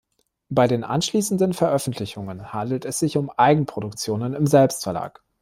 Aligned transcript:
Bei 0.49 0.67
den 0.67 0.83
anschließenden 0.83 1.53
Veröffentlichungen 1.53 2.53
handelt 2.53 2.85
es 2.85 2.97
sich 2.97 3.17
um 3.17 3.29
Eigenproduktionen 3.29 4.33
im 4.33 4.47
Selbstverlag. 4.47 5.21